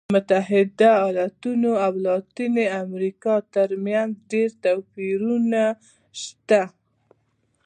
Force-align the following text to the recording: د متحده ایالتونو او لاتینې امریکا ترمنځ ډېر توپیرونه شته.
د 0.07 0.13
متحده 0.17 0.89
ایالتونو 1.07 1.69
او 1.85 1.93
لاتینې 2.05 2.65
امریکا 2.83 3.35
ترمنځ 3.53 4.11
ډېر 4.31 4.49
توپیرونه 4.63 5.63
شته. 6.21 6.61